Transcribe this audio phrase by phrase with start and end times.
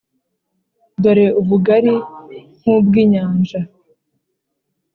[1.01, 1.95] dore ubugari
[2.59, 3.61] nk’ubw’inyanja.